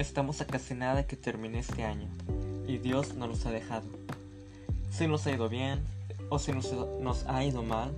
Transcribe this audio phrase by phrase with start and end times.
[0.00, 2.08] Estamos a casi nada que termine este año
[2.66, 3.86] y Dios no nos ha dejado.
[4.90, 5.82] Si nos ha ido bien
[6.30, 7.92] o si nos, nos ha ido mal,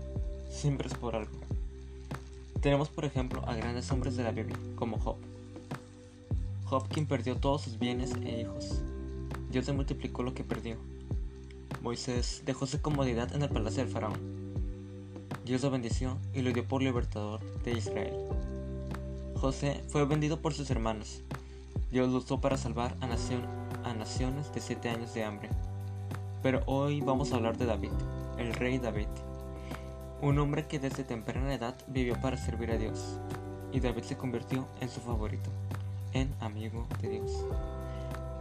[0.51, 1.31] siempre es por algo.
[2.61, 5.15] Tenemos por ejemplo a grandes hombres de la Biblia, como Job.
[6.65, 8.81] Job quien perdió todos sus bienes e hijos.
[9.53, 10.79] Dios le multiplicó lo que perdió.
[11.83, 14.19] Moisés dejó su comodidad en el palacio del faraón.
[15.45, 18.17] Dios lo bendició y lo dio por libertador de Israel.
[19.37, 21.23] José fue vendido por sus hermanos.
[21.93, 25.51] Dios lo usó para salvar a, a naciones de siete años de hambre.
[26.43, 27.93] Pero hoy vamos a hablar de David,
[28.39, 29.09] el rey David.
[30.23, 33.19] Un hombre que desde temprana edad vivió para servir a Dios.
[33.73, 35.51] Y David se convirtió en su favorito,
[36.15, 37.31] en amigo de Dios.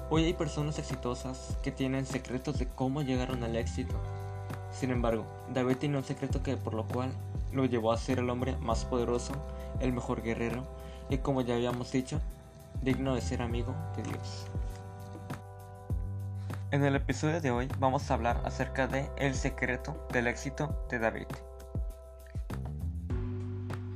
[0.10, 3.96] Hoy hay personas exitosas que tienen secretos de cómo llegaron al éxito.
[4.72, 7.12] Sin embargo, David tiene un secreto que por lo cual
[7.52, 9.34] lo llevó a ser el hombre más poderoso,
[9.82, 10.64] el mejor guerrero
[11.10, 12.22] y como ya habíamos dicho,
[12.82, 14.48] digno de ser amigo de Dios.
[16.72, 21.00] En el episodio de hoy vamos a hablar acerca de el secreto del éxito de
[21.00, 21.28] David.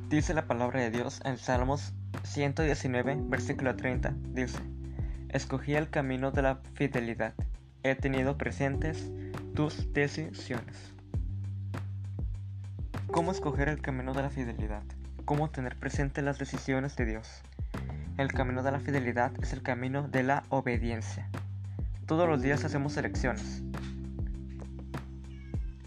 [0.09, 4.59] Dice la palabra de Dios en Salmos 119, versículo 30, dice,
[5.29, 7.33] Escogí el camino de la fidelidad.
[7.83, 9.11] He tenido presentes
[9.55, 10.93] tus decisiones.
[13.07, 14.83] ¿Cómo escoger el camino de la fidelidad?
[15.23, 17.41] ¿Cómo tener presente las decisiones de Dios?
[18.17, 21.29] El camino de la fidelidad es el camino de la obediencia.
[22.05, 23.61] Todos los días hacemos elecciones.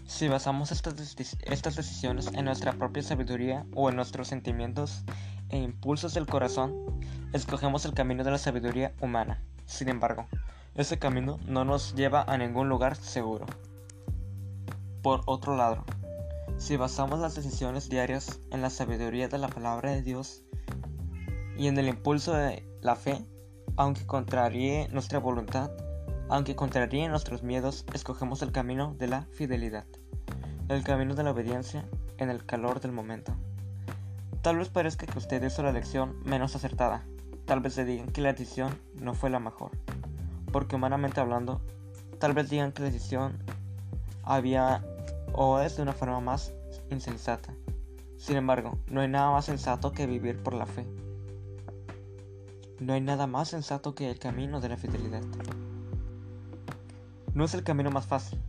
[0.05, 5.05] Si basamos estas, estas decisiones en nuestra propia sabiduría o en nuestros sentimientos
[5.49, 6.75] e impulsos del corazón,
[7.33, 9.41] escogemos el camino de la sabiduría humana.
[9.65, 10.27] Sin embargo,
[10.75, 13.47] ese camino no nos lleva a ningún lugar seguro.
[15.01, 15.83] Por otro lado,
[16.59, 20.43] si basamos las decisiones diarias en la sabiduría de la palabra de Dios
[21.59, 23.21] y en el impulso de la fe,
[23.75, 25.69] aunque contraríe nuestra voluntad,
[26.29, 29.85] aunque contraríe nuestros miedos, escogemos el camino de la fidelidad,
[30.69, 31.85] el camino de la obediencia
[32.17, 33.35] en el calor del momento.
[34.41, 37.03] Tal vez parezca que usted hizo la elección menos acertada.
[37.43, 39.71] Tal vez le digan que la decisión no fue la mejor.
[40.53, 41.61] Porque humanamente hablando,
[42.19, 43.37] tal vez digan que la decisión
[44.23, 44.81] había
[45.33, 46.53] o es de una forma más
[46.89, 47.53] insensata.
[48.15, 50.87] Sin embargo, no hay nada más sensato que vivir por la fe.
[52.79, 55.21] No hay nada más sensato que el camino de la fidelidad.
[57.33, 58.39] No es el camino más fácil,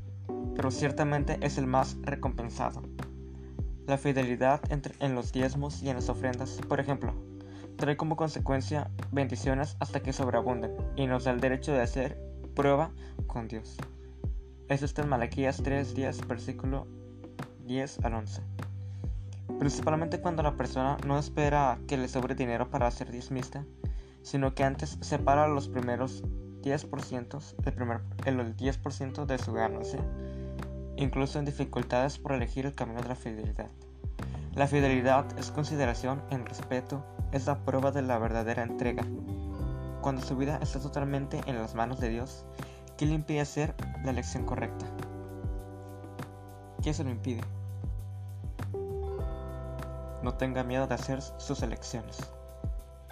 [0.54, 2.82] pero ciertamente es el más recompensado.
[3.88, 7.12] La fidelidad entre, en los diezmos y en las ofrendas, por ejemplo,
[7.76, 12.16] trae como consecuencia bendiciones hasta que sobreabunden y nos da el derecho de hacer
[12.54, 12.92] prueba
[13.26, 13.78] con Dios.
[14.68, 16.86] Eso está en Malaquías 3, 10, versículo
[17.66, 18.42] 10 al 11.
[19.58, 23.64] Principalmente cuando la persona no espera que le sobre dinero para hacer diezmista,
[24.22, 26.22] sino que antes separa los primeros
[26.62, 30.00] 10%, el, primer, el 10% de su ganancia
[31.00, 33.70] incluso en dificultades por elegir el camino de la fidelidad.
[34.54, 39.04] La fidelidad es consideración en respeto, es la prueba de la verdadera entrega.
[40.02, 42.44] Cuando su vida está totalmente en las manos de Dios,
[42.96, 44.86] ¿qué le impide hacer la elección correcta?
[46.82, 47.42] ¿Qué se lo impide?
[50.22, 52.18] No tenga miedo de hacer sus elecciones.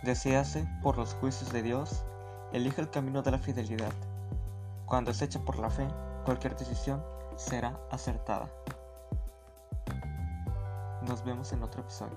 [0.03, 2.04] Desease por los juicios de Dios,
[2.53, 3.92] elige el camino de la fidelidad.
[4.86, 5.88] Cuando es hecha por la fe,
[6.25, 7.04] cualquier decisión
[7.34, 8.48] será acertada.
[11.03, 12.16] Nos vemos en otro episodio.